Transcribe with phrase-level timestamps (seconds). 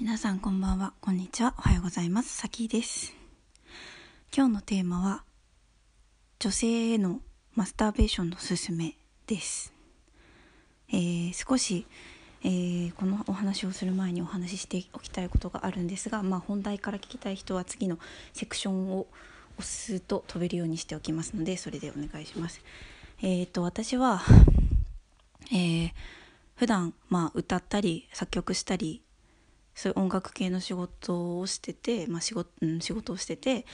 [0.00, 0.94] 皆さんこんばんは。
[1.02, 1.52] こんにちは。
[1.58, 2.34] おはようございます。
[2.34, 3.12] さきです。
[4.34, 5.24] 今日のテーマは
[6.38, 7.20] 女性への
[7.54, 8.94] マスターベーションのすすめ
[9.26, 9.74] です。
[10.88, 11.86] えー、少し、
[12.42, 17.98] えー、このお話をする前にお話ししておきたいことがあるんですが、まあ、本題から聞きたい人は次の
[18.32, 19.06] セクションを
[19.58, 22.62] 押すと飛べるようにしておきますのでそれでお願いします。
[23.20, 24.22] えーと、私は、
[25.52, 25.92] えー、
[26.56, 29.02] 普段まあ歌ったり作曲したり
[29.74, 33.66] そういう音楽系の仕事をしてて、まあ仕事うん、仕事をしてて、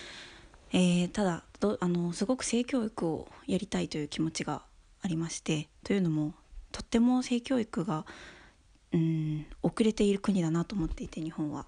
[0.72, 1.42] えー、ただ
[1.80, 4.62] あのすごく性教育をやりたいという気持ちが
[5.02, 6.34] ありましてというのも
[6.72, 8.04] とっても性教育が、
[8.92, 11.66] うん、遅れている国だなと思っていて日本は。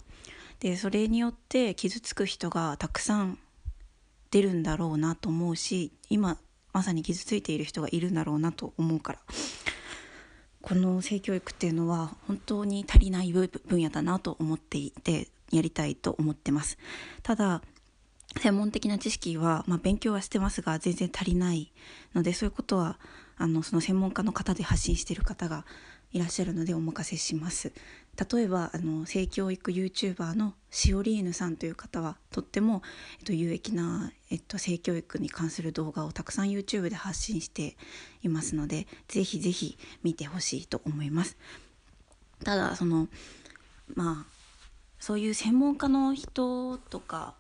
[0.60, 3.38] でそれによって傷つく人がたくさん
[4.30, 6.36] 出るんだろうなと思うし今
[6.72, 9.18] まさに傷ついている人がいるんだろうなと思うから
[10.62, 16.78] この性教育っていうのは本当に足りない分野だなと思っていてやりたいと思ってます。
[17.22, 17.62] ただ
[18.36, 21.72] 専門的な知識は、まあ、勉強はしてますが全然足りない
[22.14, 22.98] のでそういうことは
[23.38, 25.64] あのその専門家の方で発信している方が
[26.12, 27.72] いらっしゃるのでお任せします。
[28.18, 32.82] 例えばあの性教育 YouTuber のシオリーヌさんという方はとっても、
[33.20, 37.76] えっと、有益な、えっと、性教育に関する動画をたくさん YouTube で発信して
[38.22, 41.36] いますのでぜひぜひ見てほしいと思います。
[42.44, 43.08] ただその
[43.94, 44.38] まあ
[44.98, 47.34] そういう専門家の人とか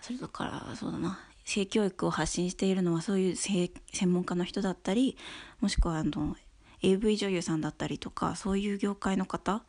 [0.00, 3.70] それだからそうだな性教育を発信しているのはそういう専
[4.06, 5.16] 門家の人だったり
[5.60, 6.36] もしくはあの
[6.82, 9.62] AV 女優さんだったりとかそういう業界の方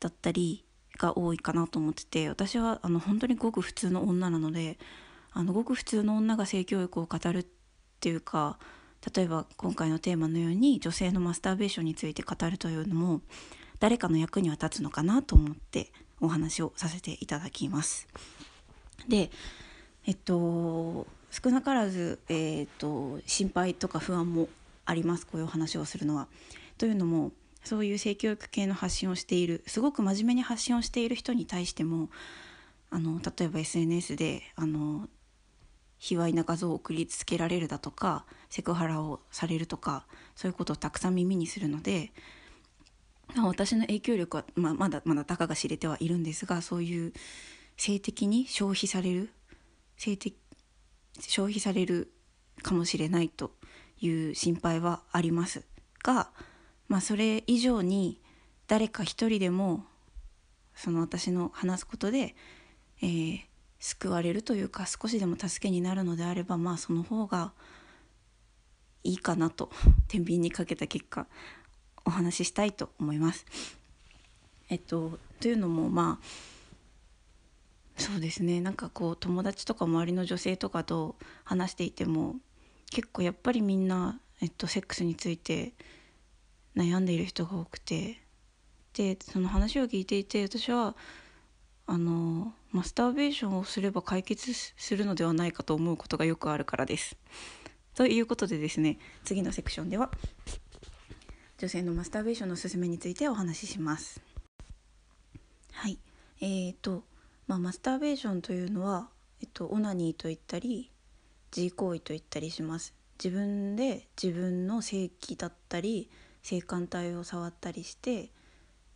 [0.00, 0.64] だったり
[0.98, 4.78] が多いかなと思ってて私はあの本当にごく普通の女なので
[5.32, 7.46] あのごく普通の女が性教育を語るっ
[8.00, 8.58] ていうか
[9.14, 13.20] 例えば今回のテーマのように女性のマスターベーションについて語るというのも
[13.78, 18.08] 誰かの役には立つのかなと思ってお話をさせていただきます。
[19.06, 19.30] で
[20.06, 24.48] えっと少なからず、えー、っと心配とか不安も
[24.86, 26.28] ありますこういう話をするのは。
[26.78, 27.32] というのも
[27.66, 32.08] そういう性教育系の発信をしているすごく真面目に発信をしている人に対しても
[32.90, 35.08] あの例えば SNS であの
[35.98, 42.12] 卑猥な画像を送りつけられるだとかセクハラをされるとかそういうことをたくさん耳にするので
[43.36, 47.12] 私の影響力は、まあ、まだまだたかが知れてはいるんですがそういう
[47.76, 49.30] 性的に消費される
[49.96, 50.36] 性的
[51.20, 52.12] 消費される
[52.62, 53.50] かもしれないと
[54.00, 55.64] いう心配はあります
[56.02, 56.30] が、
[56.88, 58.20] まあ、それ以上に
[58.68, 59.84] 誰か一人でも
[60.74, 62.34] その私の話すことで、
[63.02, 63.40] えー、
[63.78, 67.52] 救われるというか少しでも助けになるのであればまあその方が
[69.04, 69.70] いいかなと
[70.08, 71.26] 天秤にかけた結果
[72.04, 73.46] お話ししたいと思います。
[74.68, 76.26] えっと、というのもまあ
[77.96, 82.36] そうですねなんかこう友達とか周りの女性とかと話していても
[82.90, 85.72] 結構やっぱりみんな、えっと、セックスについて
[86.76, 88.20] 悩んでいる人が多くて
[88.94, 90.94] でその話を聞いていて私は
[91.86, 97.16] あのマスターベーションをすれば解決するのではないかと思うことがよくあるからです。
[97.94, 100.10] ということでですね次のセクションでは
[101.58, 104.20] 女性のマスターベーションのすすめについてお話しします。
[105.72, 105.98] はい
[106.40, 107.04] えーと
[107.46, 109.08] まあ、マスターベーションというのは、
[109.40, 110.90] えっと、オナニーと言ったり
[111.56, 116.10] 自慰行為と言ったりします自分で自分の性器だったり
[116.46, 118.30] 性感帯を触ったりして、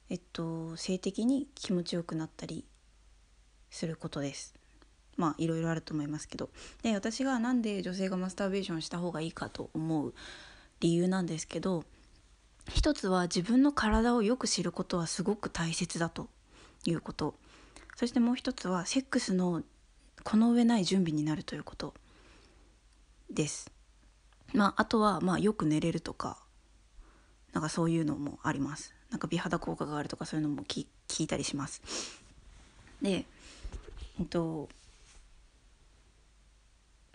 [0.09, 2.65] えっと、性的に気持ちよくなったり
[3.71, 4.55] することです。
[5.17, 6.51] まあいろいろあると思いますけど。
[6.85, 10.15] で私が何で女性がマスターベーションした方がいいかと思う
[10.79, 11.83] 理由なんですけど
[12.69, 16.29] 一つは自分の体をよく知ることはすごく大切だと
[16.85, 17.35] いうこと。
[17.97, 19.65] そしてもう一つはセックスの
[20.23, 21.95] この上ない準備になるということ
[23.29, 23.73] です。
[24.55, 26.39] まあ、あとはまあよく寝れるとか
[27.53, 28.95] なんかそういうのもあります。
[29.11, 30.87] なんか美肌効果があるとかそういうのも聞
[31.19, 31.83] いたりします。
[33.03, 33.25] で、
[34.19, 34.69] えっと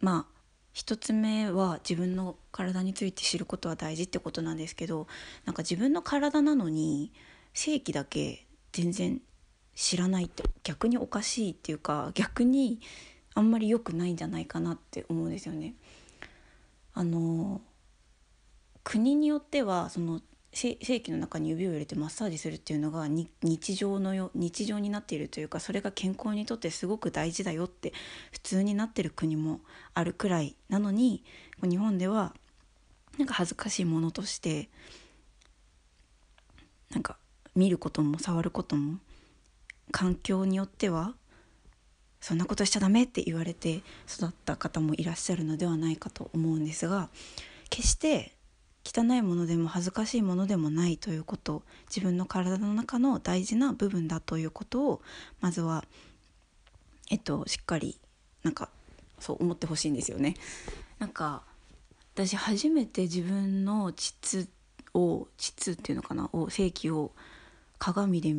[0.01, 0.35] まあ
[0.73, 5.07] 一つ目は自分の体について知ることは大事ってことなんですけど
[5.45, 7.13] なんか自分の体なのに
[7.53, 9.21] 性器だけ全然
[9.73, 12.81] 知らないって逆におかしいっていうか逆に
[13.33, 15.75] あんまり良くないんじゃないかなって思うんですよね。
[16.93, 17.61] あの
[18.85, 20.21] 国によってはその
[20.53, 27.91] 性器の中に指を入れてマッサージするっていうのが日常のよ日常になっているというかそれが健康にとってすごく大事だよって
[28.31, 29.59] 普通になってる国も
[29.95, 31.25] あるくらいなのに
[31.61, 32.33] 日本では
[33.17, 34.69] なんか恥ずかしいものとして
[36.91, 37.17] なんか
[37.53, 38.99] 見ることも触ることも
[39.91, 41.15] 環境によっては
[42.21, 47.09] そんなことしちゃダメって言われて育った方もいらっしゃるのではないかと思うんですが
[47.69, 48.35] 決して
[48.85, 55.01] 汚いものでも恥ずかしいものでもないということ自分の体の中の大事な部分だということを
[55.41, 55.83] まずは
[57.09, 57.97] えっとしっかり
[58.43, 58.69] なんか
[59.19, 60.35] そう思ってほしいんですよね。
[60.99, 61.43] なんか
[62.13, 64.47] 私初めて自分の膣
[64.93, 67.11] を膣っていうのかなを性器を
[67.77, 68.35] 鏡で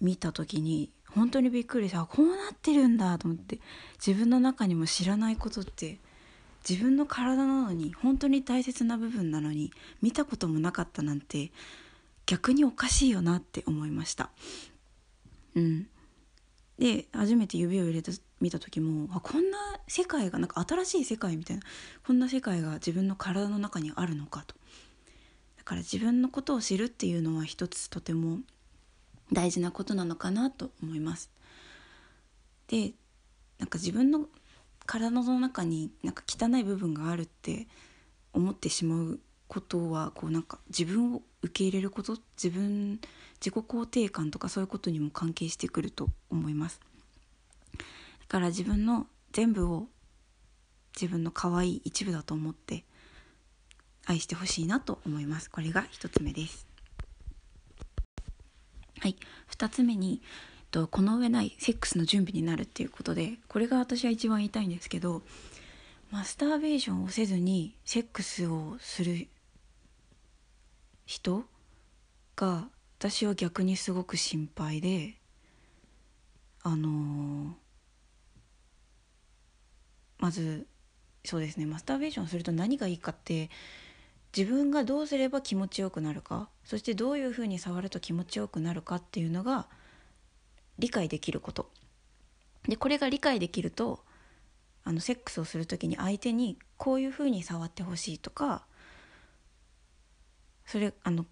[0.00, 3.58] 見た時に本当にびっくりしたこうなってるんだと思って
[4.04, 5.98] 自分の中にも知らないことって
[6.68, 9.70] 自分の体なのに本当に大切な部分なのに
[10.02, 11.50] 見たこともなかったなんて
[12.26, 14.30] 逆におかしいよなって思いました。
[15.54, 15.86] うん。
[16.78, 21.62] で初めて指を入れて見た時もあこんな世界がなんか新しい世界みたいな
[22.06, 24.54] こんな世界が自分の体の中にあるのかと。
[25.56, 28.38] だから自分のことを知るっていうのは一つとても
[29.32, 31.30] 大事なことなのかなと思います。
[32.68, 32.92] で
[33.58, 34.26] なんか自分の
[34.88, 37.66] 体の中になんか汚い部分があるって
[38.32, 42.98] 思ってしまうことはこうなんか自分を受け入れること自分
[43.38, 46.80] 自己肯定感とかそういうことにも関係してくると思います。
[47.76, 49.88] だから自分の全部を
[50.94, 52.84] 自分の可愛い一部だと思って
[54.06, 55.50] 愛してほしいなと思います。
[55.50, 56.66] これが一つ目です。
[59.00, 59.16] はい。
[59.48, 60.22] 二つ目に
[60.70, 65.22] とこの上ないセックスの準備になるっていうことでこれが私は一番言いたいんですけど
[66.10, 69.28] マスターベーションをせずにセックスをする
[71.06, 71.44] 人
[72.36, 72.68] が
[72.98, 75.14] 私は逆にすごく心配で
[76.62, 77.52] あのー、
[80.18, 80.66] まず
[81.24, 83.50] そうですねマスターベーションすると何がいいかって
[84.36, 89.66] 自分がどうすれば気持ちよくなるかそしてどういうふうに触ると気持ちよくなるかっていうのが
[90.78, 91.70] 理解できること
[92.68, 94.00] でこれが理解できると
[94.84, 98.62] あのセックスをする時に相手にこういうふうに触ってほしいとか
[100.66, 101.26] それあの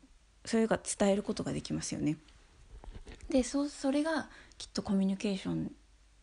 [0.45, 2.17] それが伝えることができますよね。
[3.29, 5.73] でそそれがきっとコミュニケーション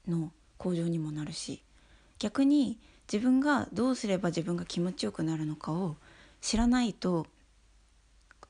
[0.07, 1.61] の向上にもなるし
[2.19, 2.79] 逆に
[3.11, 5.97] 自分がどうすれば自分が気持ちよくなるのかを
[6.41, 7.27] 知らないと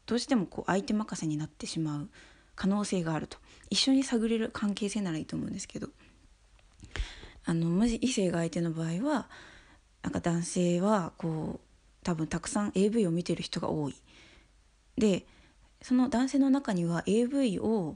[0.05, 2.09] どうしてもこう相手任せになってしまう
[2.55, 3.37] 可能性があると
[3.69, 5.87] 一緒に探れる関係性ならいいと思うんですけど
[7.45, 9.27] あのもし異性が相手の場合は
[10.01, 11.59] なんか男性はこう
[12.03, 13.95] 多分たくさん AV を見てる人が多い。
[14.97, 15.25] で
[15.81, 17.95] その男性の中には AV を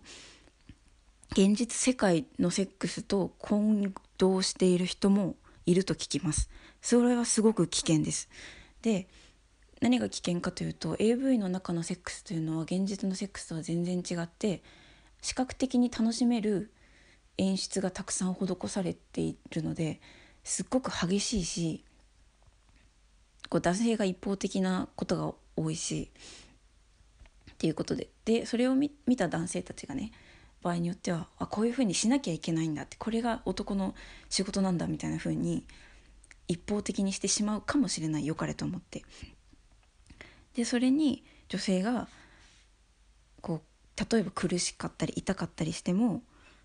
[1.31, 6.50] 現実世界のセックスと混同している人もいると聞きます。
[6.81, 8.30] それはすごく危険です。
[8.81, 9.07] で
[9.82, 14.64] 何が危険かというと AV の中のセックスというのは現実のセックスとは全然違って
[15.22, 16.72] 視覚的に楽しめる
[17.38, 20.00] 演出がたくさん施されているので
[20.44, 21.84] すっごく激しいし
[23.50, 26.12] こう男性が一方的なことが多いし
[27.52, 28.10] っていうことで。
[28.26, 30.12] でそれを見た男性たちがね
[30.62, 33.96] 場合によってはあこういうふうにしなきゃいけないんだってこれが男の
[34.30, 35.66] 仕事なんだみたいなふうに
[36.48, 39.04] 一方的にしてしまうかもしれないよかれと思って。
[40.57, 42.07] でそれに女性が
[43.42, 46.21] こう例えば苦しかったり痛かったりしても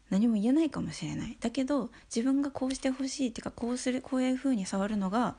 [0.09, 1.37] 何も言えないかもしれない。
[1.41, 5.37] だけど自分がこうしてほしいっていうかこうするこういうふうに触るのが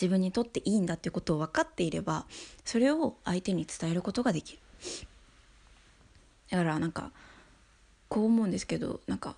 [0.00, 2.24] 自分にとっていいんだっていうことを分かっていれば
[2.64, 4.58] それを相手に伝えることができる。
[6.50, 7.10] だからなんか
[8.08, 9.34] こう思うんですけどなんか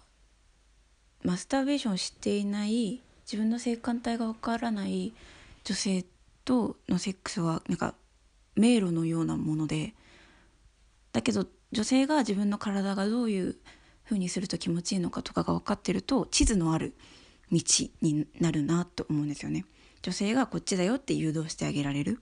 [1.25, 5.14] マスターベーションを知っていない自分の性感帯が分からない
[5.64, 6.04] 女性
[6.44, 7.94] とのセックスはなんか
[8.56, 9.94] 迷路のようなもので
[11.12, 13.56] だけど女性が自分の体がどういう
[14.04, 16.94] 風にすると気持ちいいのかとかが分かってると地図のある
[17.52, 17.61] 道
[18.02, 19.64] になるなと思うんですよね。
[20.02, 22.20] 女性がこっちだよって誘導してあげられる。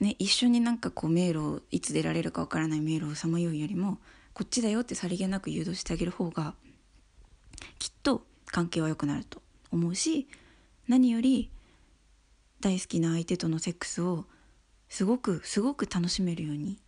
[0.00, 3.98] ね、一緒になんかこう迷路をいつ出られるかわからない迷路をさまようよりも
[4.32, 6.54] こっちだよってさりげなく誘導してあげる方が
[7.80, 10.28] きっと関係は良くなると思うし
[10.86, 11.50] 何より
[12.60, 14.24] 大好きな相手とのセックスを
[14.88, 16.78] すごくすごく楽しめるように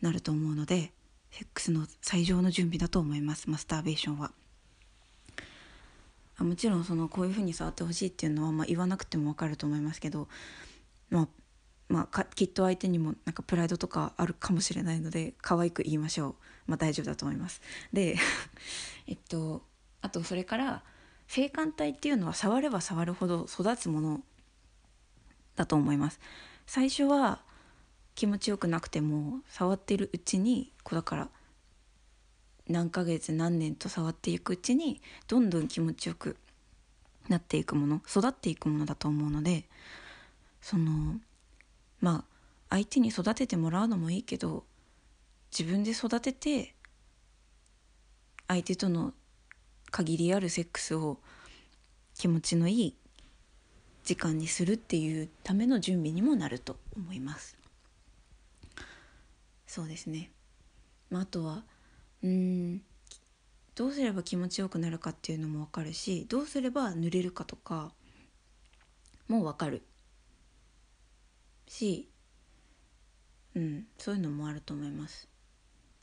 [0.00, 0.92] なると思うので
[1.30, 4.32] セックスの最上の準備だと思いますマスターベーションは。
[6.40, 10.28] あもちろんそのこういうふうに触ってほしいっていうのは、まあ、言わなくても分かると思いますけど、
[11.10, 11.28] まあ、
[11.88, 16.34] まあ、きっと相手にもなんかプライドとかあるかもしれないので可愛く言いましょう、
[16.68, 17.60] まあ、大丈夫だと思います。
[17.92, 18.16] で
[19.08, 19.64] えっと
[20.00, 20.84] あとそれから
[21.26, 24.22] 性感帯っていうのは触れば触るほど育つもの
[25.58, 26.20] だと思います。
[26.66, 27.40] 最初は
[28.14, 31.28] 気持ちよくなくても触ってるうちにこうだから
[32.68, 36.36] 何ヶ月何年と触っていくうちにどんどん気持ちよく
[37.28, 39.64] なっていくもの育っていくものだと思うので
[40.60, 41.16] その
[42.00, 42.24] まあ
[42.70, 44.64] 相手に育ててもらうのもいいけど
[45.56, 46.74] 自分で育てて
[48.46, 49.12] 相手との
[49.90, 51.18] 限りあるセックスを
[52.14, 52.94] 気持ちのいい
[54.08, 57.58] 時間にするっていうための準備にもなると思います。
[59.66, 60.30] そうですね、
[61.10, 61.62] まあ、あとは
[62.22, 62.80] うん
[63.74, 67.92] どうすれば気持ちよくなるかっていうのも分かるしどうすれば濡れるかとか
[69.28, 69.82] も分かる。
[71.66, 72.08] し
[73.54, 75.28] うんそういうのもあると思います。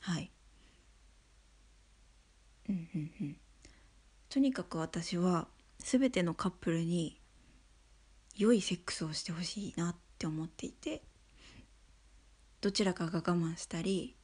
[0.01, 0.29] はい。
[2.69, 3.37] うんうんうん。
[4.29, 5.47] とにかく私は
[5.79, 7.19] 全てのカップルに
[8.37, 11.01] 良いセックスをしてほしいなって思っていて
[12.61, 14.15] どちらかが我慢したり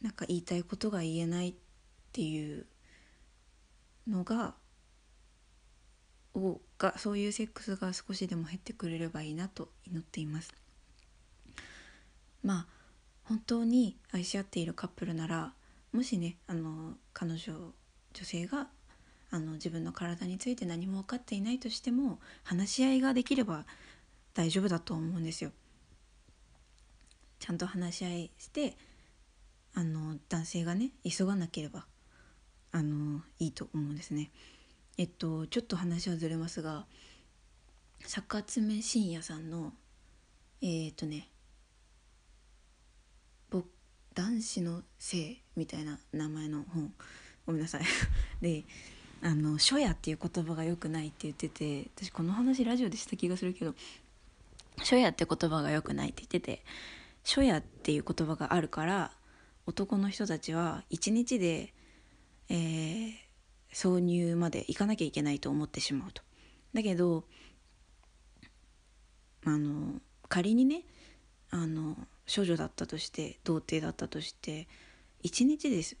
[0.00, 1.54] なんか言いたいことが言えないっ
[2.12, 2.66] ていう
[4.08, 4.54] のが
[6.34, 10.52] をがそういうセックスが少しでも減ってくれればいいなと祈っています。
[12.42, 12.66] まあ
[13.24, 15.54] 本当に愛し合っているカップルなら
[15.92, 17.72] もしねあの彼女
[18.14, 18.68] 女性が
[19.32, 23.64] あの自分の体について何も分かっていないとしても話し合いができれば
[24.34, 25.52] 大丈夫だと思うんですよ。
[27.38, 28.76] ちゃんと話し合いして
[29.74, 31.86] あの男性がね急がなければ
[32.72, 34.30] あのいいと思うんですね。
[34.98, 36.84] えっとちょっと話はずれますが
[38.06, 39.72] 坂爪真也さんの
[40.60, 41.30] えー、っとね
[44.14, 46.92] 「男子の性」みたいな名前の本
[47.46, 47.84] ごめんなさい
[48.42, 48.66] で
[49.22, 53.74] あの「初夜」っていう言葉が良くないって言ってて私この話ラジオでした気がするけど
[54.78, 56.64] 「初夜」って言葉が良くないって言ってて
[57.24, 59.16] 「初夜」っていう言葉があるから
[59.66, 61.72] 男の人たちは一日で、
[62.48, 63.14] えー、
[63.72, 66.22] 挿入まで行かなきゃいけないと思ってしまうと。
[66.74, 67.24] だけど
[69.44, 70.82] あの仮にね
[71.50, 71.96] あの
[72.34, 74.66] 処女だったとして童貞だったとして
[75.22, 75.96] 一日です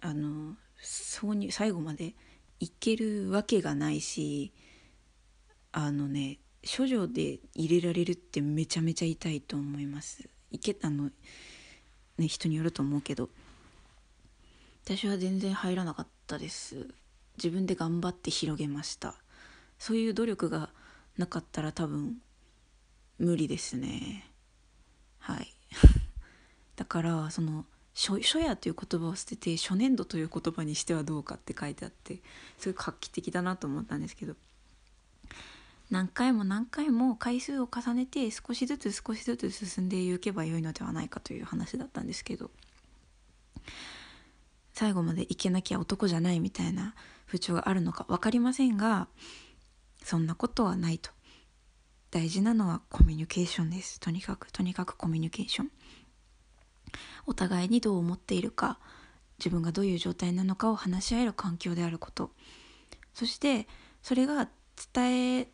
[0.00, 2.14] あの挿入最後まで
[2.60, 4.52] いけるわけがないし
[5.72, 6.38] あのね
[6.76, 10.28] 処女で入れられるってめちゃめちゃ痛いと思います。
[10.50, 11.10] いけあの
[12.18, 13.30] ね人によると思うけど。
[14.84, 16.88] 私は全然入らなかったです。
[17.36, 19.14] 自分で頑張って広げました。
[19.78, 20.70] そういう努力が
[21.16, 22.16] なかったら多分
[23.18, 24.28] 無理ですね。
[25.18, 25.54] はい。
[26.74, 27.66] だからその
[27.98, 32.20] 初初夜という言葉を捨てて初年度という言葉にしてはどうかって書いてあって
[32.56, 34.34] すごい画期的だなと思ったんですけど。
[35.90, 42.50] 何回も何回も回数を重ねて少しずつ少しずつ進んでいけばよいのではないかという話だったんですけど。
[44.74, 46.94] 最後までいけなきゃ男じゃないみたいな
[47.26, 49.08] 風潮があるのか分かりませんが
[50.04, 51.10] そんなことはないと。
[52.12, 53.98] 大事なのはコミュニケーションです。
[53.98, 55.70] とにかくとにかくコミュニケーション。
[57.28, 58.78] お互いにどう思っているか
[59.38, 62.30] 自分がどういう状態なのかを話し合える環境であること
[63.14, 63.68] そして
[64.02, 64.48] それが
[64.94, 65.48] 伝え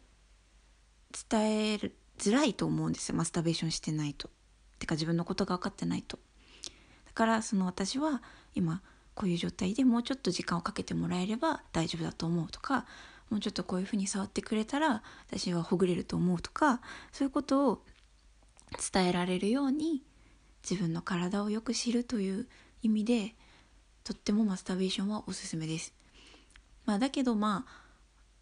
[1.30, 4.30] 伝えづらいと思うんですよマスターベーションしてないと。
[4.78, 6.18] てか自分のことが分かってないと。
[7.06, 8.22] だからその私は
[8.54, 8.82] 今
[9.14, 12.86] こういう状態でもうちょっと時間をかけてもらえれば大丈夫だと思うとか
[13.30, 16.80] もうちょっとこういうふうに触ってくれたら私はほぐれると思うとか
[17.12, 17.82] そういうことを
[18.92, 20.02] 伝えられるように
[20.68, 22.48] 自分の体をよく知るという
[22.82, 23.34] 意味で
[24.02, 25.94] とってもマスターベーションはおすすめです。
[26.86, 27.84] まあ、だけどまあ、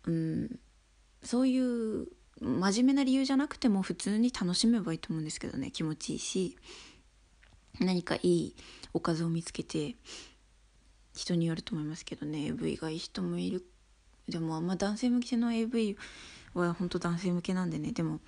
[0.07, 0.59] うん、
[1.23, 2.09] そういう
[2.41, 5.71] 真面目な理由じゃなくても普通に楽しめばいいと思うんですけどね。
[5.71, 6.57] 気持ちいいし
[7.81, 8.57] 何かいい
[8.93, 9.97] おかずを見つけて
[11.15, 12.47] 人によると思いますけどね。
[12.47, 13.65] AV がいい人もいる。
[14.29, 15.97] でもあんま男性向けの AV
[16.55, 17.93] は本当男性向けなんでね。
[17.93, 18.21] でも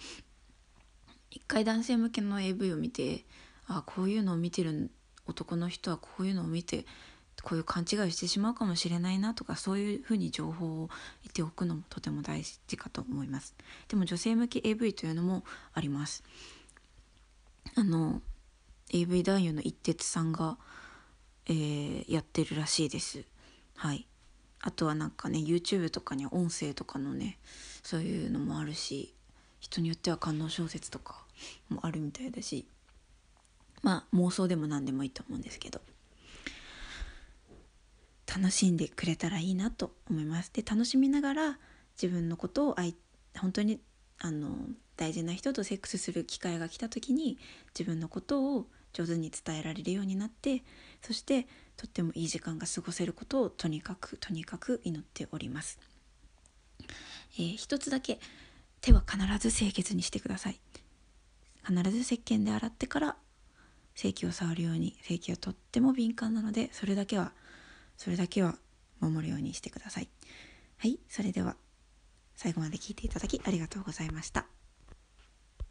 [1.31, 3.25] 一回男性向けの AV を見て
[3.66, 4.90] あこういうのを見てる
[5.26, 6.85] 男の人はこういうのを見て
[7.42, 10.88] こういう勘違いをしてしまうかもしれないなとかそういうふうに情報を
[11.23, 13.54] 言っておくのもとても大事かと思います。
[13.88, 16.23] でも女性向け AV というのもあります。
[17.75, 18.23] あの
[18.92, 20.56] AV 男優の一徹さんが、
[21.47, 23.25] えー、やってるらしいです。
[23.76, 24.06] はい。
[24.61, 27.38] あとはなんかね YouTube とかに音声とかのね
[27.83, 29.12] そういうのもあるし
[29.61, 31.23] 人によっては観音小説とか
[31.68, 32.66] もあるみたいだし
[33.85, 35.81] まあ妄想でも何でもいいと思うんですけど。
[38.26, 40.50] 楽しんでくれたらいいなと思います。
[40.53, 41.59] で楽しみながら
[42.00, 42.97] 自分のことを愛
[43.38, 43.81] 本当に
[44.19, 44.57] あの
[44.97, 47.38] 大事な人とセックスする機会が来た時に
[47.79, 50.64] 自分のことを上手に伝えられるようになって
[51.03, 55.79] そしてとってもいい時間が過ごせることをとにかくとにかく祈っております、
[57.37, 58.19] えー、一つだけ
[58.81, 60.61] 手は必ず清潔にしてください。
[61.67, 63.17] 必ず石鹸で洗ってから
[63.95, 67.33] 性器を触るように性器はとっても敏感なのでそれだけは
[67.97, 68.57] それだけは
[69.01, 70.09] 守るようにしてください。
[70.79, 71.57] はいそれでは
[72.35, 74.47] 最後まで聞いていただきありがとうございました。